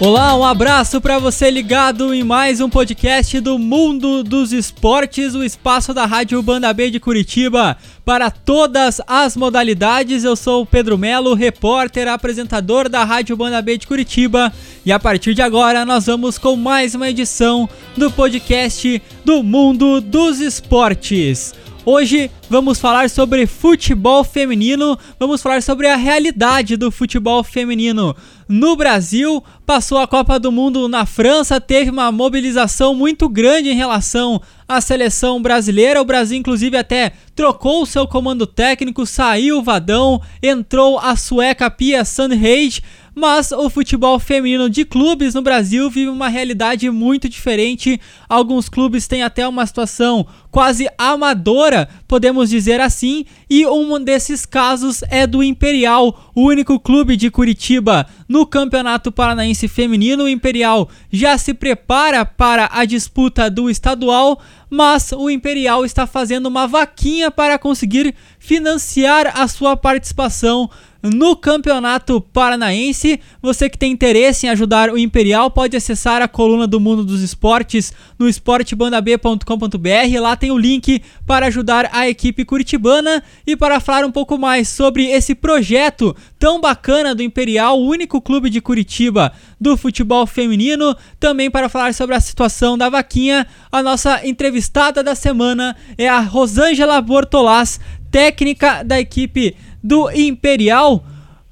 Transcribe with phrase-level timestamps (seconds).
[0.00, 5.42] Olá, um abraço para você ligado em mais um podcast do Mundo dos Esportes, o
[5.42, 10.22] espaço da Rádio Banda B de Curitiba para todas as modalidades.
[10.22, 14.52] Eu sou o Pedro Melo, repórter, apresentador da Rádio Banda B de Curitiba,
[14.86, 20.00] e a partir de agora nós vamos com mais uma edição do podcast do Mundo
[20.00, 21.52] dos Esportes.
[21.84, 28.14] Hoje vamos falar sobre futebol feminino, vamos falar sobre a realidade do futebol feminino
[28.48, 29.42] no Brasil.
[29.66, 34.80] Passou a Copa do Mundo na França, teve uma mobilização muito grande em relação à
[34.80, 36.00] seleção brasileira.
[36.00, 42.04] O Brasil, inclusive, até trocou seu comando técnico, saiu o Vadão, entrou a sueca Pia
[42.04, 42.82] Sandhage
[43.18, 48.00] mas o futebol feminino de clubes no Brasil vive uma realidade muito diferente.
[48.28, 55.02] Alguns clubes têm até uma situação quase amadora, podemos dizer assim, e um desses casos
[55.10, 60.24] é do Imperial, o único clube de Curitiba no Campeonato Paranaense Feminino.
[60.24, 66.46] O Imperial já se prepara para a disputa do estadual, mas o Imperial está fazendo
[66.46, 70.70] uma vaquinha para conseguir financiar a sua participação
[71.02, 73.20] no Campeonato Paranaense.
[73.40, 77.22] Você que tem interesse em ajudar o Imperial pode acessar a coluna do Mundo dos
[77.22, 80.20] Esportes no esportebandab.com.br.
[80.20, 84.68] Lá tem o link para ajudar a equipe curitibana e para falar um pouco mais
[84.68, 90.96] sobre esse projeto tão bacana do Imperial, o único clube de Curitiba do futebol feminino.
[91.18, 96.20] Também para falar sobre a situação da vaquinha, a nossa entrevistada da semana é a
[96.20, 101.02] Rosângela Bortolás, técnica da equipe do Imperial.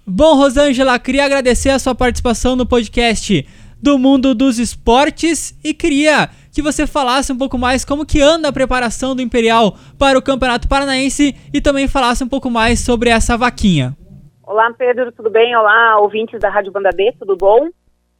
[0.07, 3.47] Bom, Rosângela, queria agradecer a sua participação no podcast
[3.83, 8.49] do Mundo dos Esportes e queria que você falasse um pouco mais como que anda
[8.49, 13.11] a preparação do Imperial para o Campeonato Paranaense e também falasse um pouco mais sobre
[13.11, 13.97] essa vaquinha.
[14.43, 15.55] Olá, Pedro, tudo bem?
[15.57, 17.69] Olá, ouvintes da Rádio Banda B, tudo bom?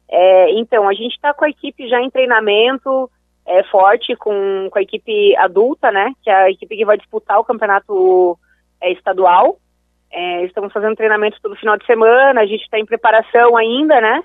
[0.09, 3.09] É, então, a gente está com a equipe já em treinamento
[3.45, 6.11] é, forte com, com a equipe adulta, né?
[6.21, 8.37] Que é a equipe que vai disputar o campeonato
[8.81, 9.57] é, estadual.
[10.11, 14.23] É, estamos fazendo treinamento todo final de semana, a gente está em preparação ainda, né?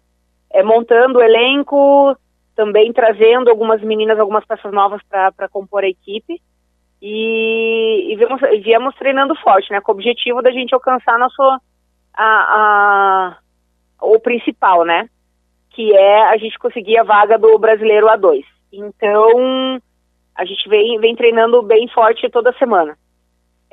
[0.51, 2.17] É, montando o elenco,
[2.55, 6.41] também trazendo algumas meninas, algumas peças novas para compor a equipe.
[7.01, 9.81] E, e viemos, viemos, treinando forte, né?
[9.81, 11.43] Com o objetivo da gente alcançar nosso,
[12.15, 13.39] a, a,
[14.01, 15.09] o principal, né?
[15.71, 18.45] Que é a gente conseguir a vaga do brasileiro A2.
[18.73, 19.81] Então,
[20.35, 22.97] a gente vem, vem treinando bem forte toda semana.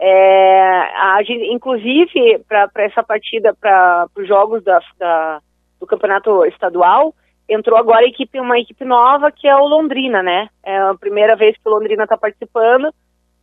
[0.02, 1.20] É, a,
[1.52, 5.42] inclusive, para essa partida, para os jogos da, da,
[5.78, 7.14] do campeonato estadual,
[7.50, 10.48] entrou agora equipe, uma equipe nova que é o Londrina, né?
[10.64, 12.94] É a primeira vez que o Londrina está participando.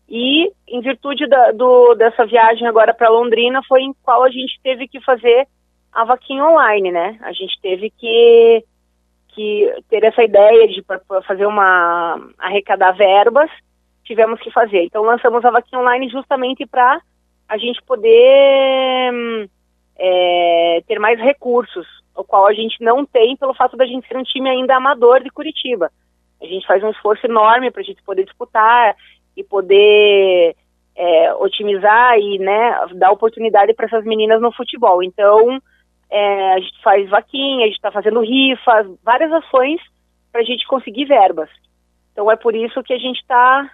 [0.08, 4.58] E, em virtude da, do, dessa viagem agora para Londrina, foi em qual a gente
[4.62, 5.46] teve que fazer
[5.92, 7.18] a vaquinha online, né?
[7.20, 8.64] A gente teve que,
[9.34, 10.82] que ter essa ideia de
[11.26, 13.50] fazer uma arrecadar verbas
[14.06, 14.84] tivemos que fazer.
[14.84, 17.00] Então lançamos a vaquinha online justamente para
[17.48, 19.46] a gente poder hum,
[19.98, 24.16] é, ter mais recursos, o qual a gente não tem pelo fato da gente ser
[24.16, 25.90] um time ainda amador de Curitiba.
[26.40, 28.94] A gente faz um esforço enorme para a gente poder disputar
[29.36, 30.56] e poder
[30.94, 35.02] é, otimizar e né, dar oportunidade para essas meninas no futebol.
[35.02, 35.60] Então,
[36.10, 39.80] é, a gente faz vaquinha, a gente está fazendo rifas, várias ações
[40.32, 41.50] para a gente conseguir verbas.
[42.12, 43.70] Então, é por isso que a gente está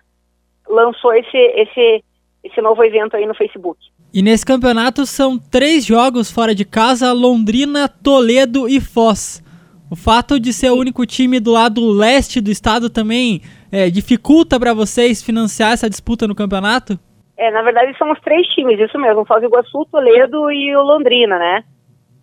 [0.68, 2.04] lançou esse, esse,
[2.44, 3.78] esse novo evento aí no Facebook.
[4.14, 9.42] E nesse campeonato são três jogos fora de casa: Londrina, Toledo e Foz.
[9.90, 14.58] O fato de ser o único time do lado leste do estado também é, dificulta
[14.58, 16.98] para vocês financiar essa disputa no campeonato?
[17.36, 20.82] É, na verdade são os três times, isso mesmo, Foz do Iguaçu, Toledo e o
[20.82, 21.64] Londrina, né?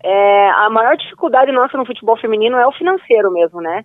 [0.02, 3.84] É, a maior dificuldade nossa no futebol feminino é o financeiro mesmo, né?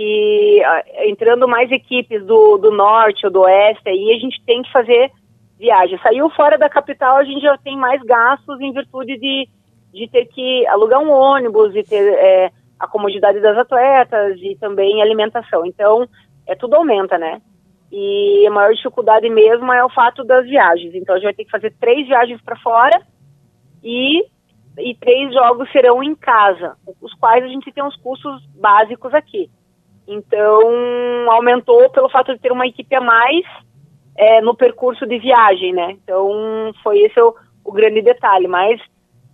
[0.00, 0.62] Que
[1.04, 5.12] entrando mais equipes do, do norte ou do oeste, aí a gente tem que fazer
[5.58, 6.00] viagem.
[6.02, 9.46] Saiu fora da capital, a gente já tem mais gastos em virtude de,
[9.92, 15.02] de ter que alugar um ônibus e ter é, a comodidade das atletas e também
[15.02, 15.66] alimentação.
[15.66, 16.08] Então,
[16.46, 17.42] é tudo aumenta, né?
[17.92, 20.94] E a maior dificuldade mesmo é o fato das viagens.
[20.94, 23.02] Então, a gente vai ter que fazer três viagens para fora
[23.84, 24.24] e,
[24.78, 29.50] e três jogos serão em casa, os quais a gente tem os custos básicos aqui.
[30.12, 33.44] Então, aumentou pelo fato de ter uma equipe a mais
[34.18, 35.96] é, no percurso de viagem, né?
[36.02, 37.32] Então, foi esse o,
[37.64, 38.48] o grande detalhe.
[38.48, 38.80] Mas,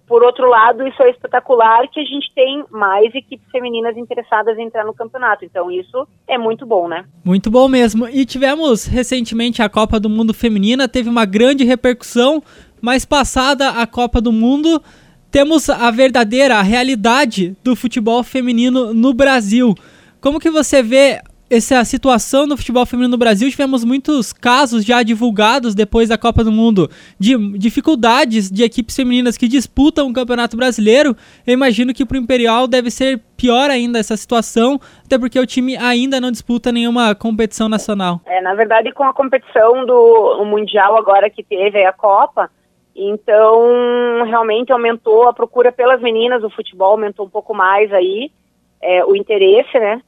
[0.06, 4.64] por outro lado, isso é espetacular que a gente tem mais equipes femininas interessadas em
[4.64, 5.46] entrar no campeonato.
[5.46, 7.06] Então, isso é muito bom, né?
[7.25, 8.06] Muito bom mesmo.
[8.06, 12.43] E tivemos recentemente a Copa do Mundo Feminina, teve uma grande repercussão,
[12.82, 14.82] mas passada a Copa do Mundo
[15.31, 19.75] temos a verdadeira, realidade do futebol feminino no Brasil.
[20.20, 25.02] Como que você vê essa situação do futebol feminino no Brasil, tivemos muitos casos já
[25.02, 30.56] divulgados depois da Copa do Mundo de dificuldades de equipes femininas que disputam o Campeonato
[30.56, 31.16] Brasileiro.
[31.46, 35.46] Eu imagino que para o Imperial deve ser pior ainda essa situação, até porque o
[35.46, 38.20] time ainda não disputa nenhuma competição nacional.
[38.26, 42.50] É, na verdade, com a competição do Mundial agora que teve a Copa,
[42.94, 48.32] então realmente aumentou a procura pelas meninas, o futebol aumentou um pouco mais aí,
[48.81, 50.00] é, o interesse, né?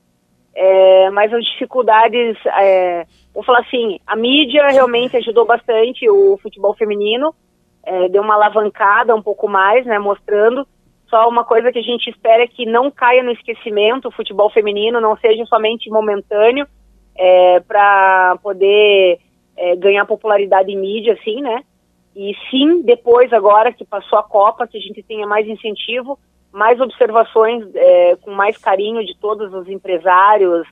[0.54, 6.74] É, mas as dificuldades, é, vou falar assim, a mídia realmente ajudou bastante o futebol
[6.74, 7.32] feminino,
[7.84, 10.66] é, deu uma alavancada um pouco mais, né, mostrando.
[11.08, 14.50] Só uma coisa que a gente espera é que não caia no esquecimento o futebol
[14.50, 16.66] feminino, não seja somente momentâneo,
[17.16, 19.18] é, para poder
[19.56, 21.62] é, ganhar popularidade em mídia, assim, né?
[22.14, 26.18] E sim, depois, agora que passou a Copa, que a gente tenha mais incentivo
[26.58, 30.66] mais observações é, com mais carinho de todos os empresários,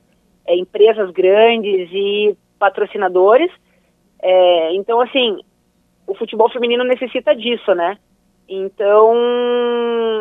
[0.45, 3.49] é, empresas grandes e patrocinadores.
[4.21, 5.39] É, então, assim,
[6.05, 7.97] o futebol feminino necessita disso, né?
[8.49, 9.13] Então,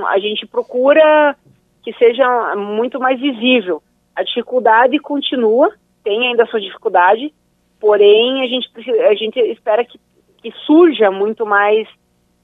[0.06, 1.34] a gente procura
[1.82, 3.82] que seja muito mais visível.
[4.14, 5.72] A dificuldade continua,
[6.04, 7.34] tem ainda sua dificuldade,
[7.80, 8.68] porém, a gente,
[9.02, 9.98] a gente espera que,
[10.40, 11.88] que surja muito mais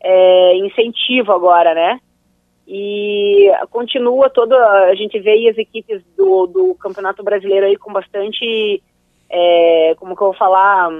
[0.02, 2.00] é, incentivo agora, né?
[2.66, 4.56] E continua toda.
[4.84, 8.82] A gente vê as equipes do, do Campeonato Brasileiro aí com bastante.
[9.28, 10.90] É, como que eu vou falar?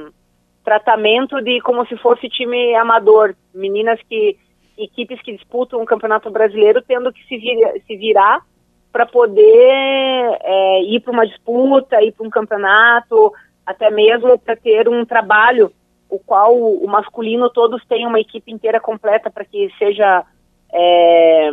[0.64, 3.34] Tratamento de como se fosse time amador.
[3.54, 4.36] Meninas que.
[4.76, 8.42] Equipes que disputam o Campeonato Brasileiro tendo que se, vir, se virar
[8.90, 13.32] para poder é, ir para uma disputa, ir para um campeonato,
[13.64, 15.72] até mesmo para ter um trabalho,
[16.10, 20.24] o qual o masculino todos têm uma equipe inteira completa para que seja
[20.72, 21.50] é,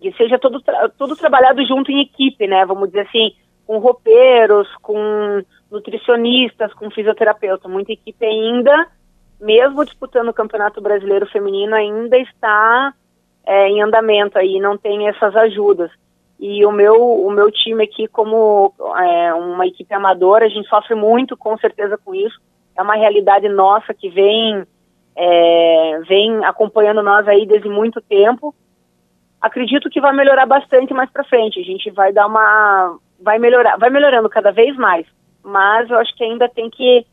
[0.00, 0.62] que seja tudo,
[0.98, 2.66] tudo trabalhado junto em equipe, né?
[2.66, 3.34] Vamos dizer assim,
[3.66, 7.68] com roupeiros, com nutricionistas, com fisioterapeuta.
[7.68, 8.88] Muita equipe ainda,
[9.40, 12.92] mesmo disputando o Campeonato Brasileiro Feminino, ainda está
[13.46, 15.90] é, em andamento aí, não tem essas ajudas.
[16.38, 20.94] E o meu, o meu time aqui, como é, uma equipe amadora, a gente sofre
[20.94, 22.40] muito, com certeza, com isso.
[22.76, 24.66] É uma realidade nossa que vem
[25.16, 28.54] é, vem acompanhando nós aí desde muito tempo.
[29.40, 31.60] Acredito que vai melhorar bastante mais para frente.
[31.60, 35.06] A gente vai dar uma, vai melhorar, vai melhorando cada vez mais.
[35.42, 37.04] Mas eu acho que ainda tem que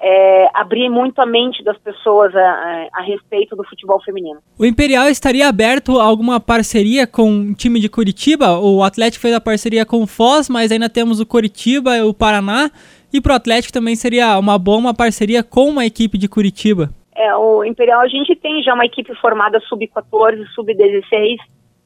[0.00, 4.38] é, abrir muito a mente das pessoas a, a, a, respeito do futebol feminino.
[4.56, 8.58] O Imperial estaria aberto a alguma parceria com o time de Curitiba?
[8.58, 12.14] O Atlético fez a parceria com o Foz, mas ainda temos o Curitiba e o
[12.14, 12.70] Paraná.
[13.12, 16.90] E para o Atlético também seria uma boa uma parceria com uma equipe de Curitiba.
[17.18, 21.38] É, o Imperial a gente tem já uma equipe formada sub-14, sub-16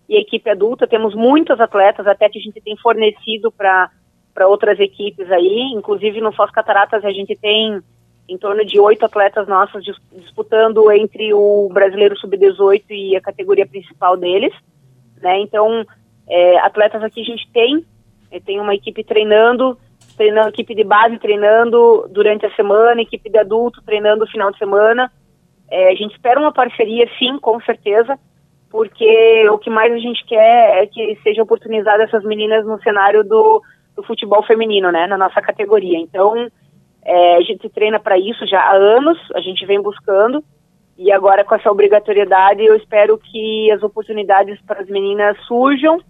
[0.06, 0.87] e equipe adulta.
[0.87, 3.90] Temos muitos atletas, até que a gente tem fornecido para
[4.46, 5.73] outras equipes aí.
[5.75, 7.81] Inclusive no Foz Cataratas a gente tem
[8.29, 9.82] em torno de oito atletas nossos
[10.12, 14.52] disputando entre o brasileiro sub-18 e a categoria principal deles.
[15.19, 15.40] Né?
[15.40, 15.82] Então,
[16.29, 17.82] é, atletas aqui a gente tem,
[18.31, 19.79] é, tem uma equipe treinando,
[20.14, 24.58] treinando, equipe de base treinando durante a semana, equipe de adulto treinando no final de
[24.58, 25.11] semana.
[25.70, 28.19] É, a gente espera uma parceria, sim, com certeza,
[28.70, 33.22] porque o que mais a gente quer é que seja oportunizada essas meninas no cenário
[33.25, 33.63] do,
[33.96, 35.98] do futebol feminino, né, na nossa categoria.
[35.98, 36.48] Então,
[37.05, 40.43] é, a gente treina para isso já há anos, a gente vem buscando,
[40.96, 46.01] e agora com essa obrigatoriedade eu espero que as oportunidades para as meninas surjam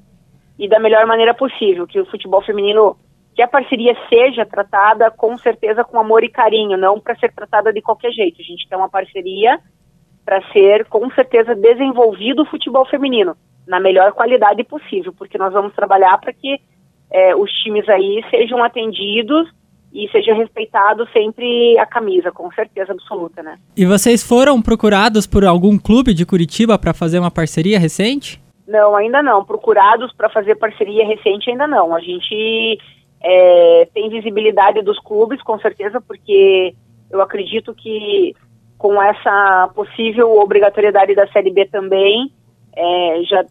[0.59, 2.97] e da melhor maneira possível, que o futebol feminino
[3.35, 7.73] que a parceria seja tratada com certeza com amor e carinho, não para ser tratada
[7.73, 8.41] de qualquer jeito.
[8.41, 9.59] A gente tem uma parceria
[10.25, 13.37] para ser com certeza desenvolvido o futebol feminino
[13.67, 16.61] na melhor qualidade possível, porque nós vamos trabalhar para que
[17.11, 19.49] é, os times aí sejam atendidos
[19.93, 23.59] e seja respeitado sempre a camisa, com certeza absoluta, né?
[23.77, 28.43] E vocês foram procurados por algum clube de Curitiba para fazer uma parceria recente?
[28.67, 29.45] Não, ainda não.
[29.45, 31.95] Procurados para fazer parceria recente ainda não.
[31.95, 32.79] A gente
[33.23, 36.75] é, tem visibilidade dos clubes, com certeza, porque
[37.11, 38.35] eu acredito que
[38.77, 42.33] com essa possível obrigatoriedade da Série B também,
[42.75, 43.45] é, já,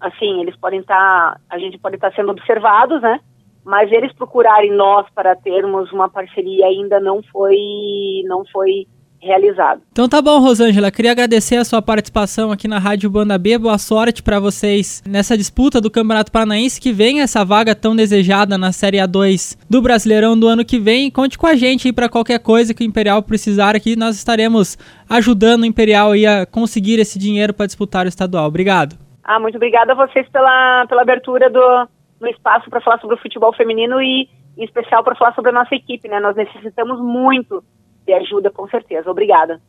[0.00, 3.20] assim, eles podem estar, tá, a gente pode estar tá sendo observados, né?
[3.62, 8.86] Mas eles procurarem nós para termos uma parceria ainda não foi, não foi
[9.20, 9.82] realizado.
[9.92, 10.90] Então tá bom, Rosângela.
[10.90, 13.58] Queria agradecer a sua participação aqui na Rádio Banda B.
[13.58, 18.56] Boa sorte para vocês nessa disputa do Campeonato Paranaense que vem essa vaga tão desejada
[18.56, 21.10] na Série A2 do Brasileirão do ano que vem.
[21.10, 23.96] Conte com a gente aí para qualquer coisa que o Imperial precisar aqui.
[23.96, 28.46] Nós estaremos ajudando o Imperial a conseguir esse dinheiro para disputar o estadual.
[28.46, 28.96] Obrigado.
[29.24, 33.18] Ah, muito obrigada a vocês pela, pela abertura do, do espaço para falar sobre o
[33.18, 36.18] futebol feminino e em especial para falar sobre a nossa equipe, né?
[36.18, 37.62] Nós necessitamos muito
[38.08, 39.10] de ajuda, com certeza.
[39.10, 39.60] Obrigada.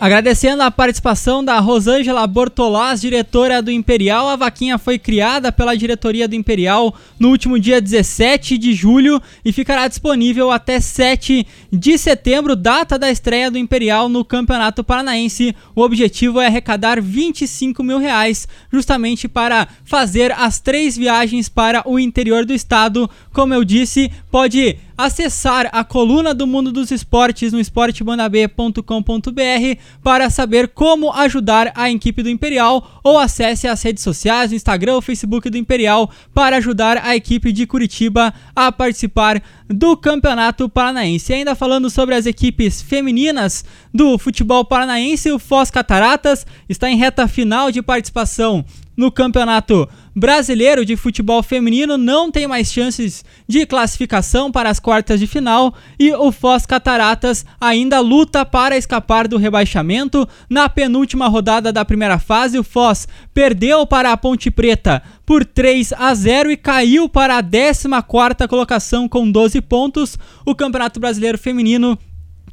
[0.00, 6.28] Agradecendo a participação da Rosângela Bortolás, diretora do Imperial, a vaquinha foi criada pela diretoria
[6.28, 12.54] do Imperial no último dia 17 de julho e ficará disponível até 7 de setembro,
[12.54, 15.56] data da estreia do Imperial no Campeonato Paranaense.
[15.74, 21.98] O objetivo é arrecadar 25 mil reais, justamente para fazer as três viagens para o
[21.98, 23.08] interior do estado.
[23.32, 30.68] Como eu disse, pode acessar a coluna do mundo dos esportes no esportebandab.com.br para saber
[30.68, 35.50] como ajudar a equipe do Imperial ou acesse as redes sociais, o Instagram ou Facebook
[35.50, 41.32] do Imperial para ajudar a equipe de Curitiba a participar do Campeonato Paranaense.
[41.32, 46.96] E ainda falando sobre as equipes femininas do futebol paranaense, o Foz Cataratas está em
[46.96, 48.64] reta final de participação
[48.96, 55.18] no Campeonato Brasileiro de Futebol Feminino não tem mais chances de classificação para as quartas
[55.18, 60.28] de final e o Foz Cataratas ainda luta para escapar do rebaixamento.
[60.48, 65.92] Na penúltima rodada da primeira fase, o Foz perdeu para a Ponte Preta por 3
[65.94, 70.16] a 0 e caiu para a 14ª colocação com 12 pontos.
[70.46, 71.98] O Campeonato Brasileiro Feminino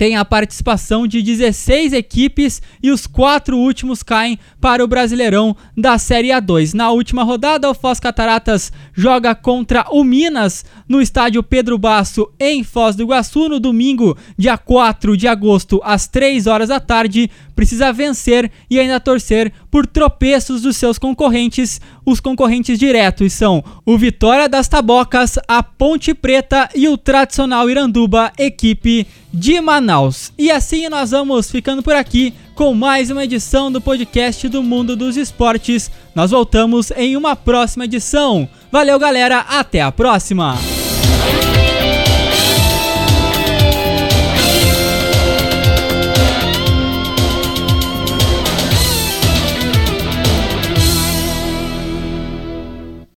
[0.02, 5.96] tem a participação de 16 equipes e os quatro últimos caem para o Brasileirão da
[6.00, 6.74] Série A2.
[6.74, 12.64] Na última rodada, o Foz Cataratas joga contra o Minas no estádio Pedro Basso em
[12.64, 17.94] Foz do Iguaçu no domingo, dia 4 de agosto, às 3 horas da tarde precisa
[17.94, 21.80] vencer e ainda torcer por tropeços dos seus concorrentes.
[22.06, 28.32] Os concorrentes diretos são o Vitória das Tabocas, a Ponte Preta e o tradicional Iranduba,
[28.38, 30.34] equipe de Manaus.
[30.38, 34.96] E assim nós vamos ficando por aqui com mais uma edição do podcast do Mundo
[34.96, 35.90] dos Esportes.
[36.14, 38.48] Nós voltamos em uma próxima edição.
[38.72, 40.56] Valeu, galera, até a próxima!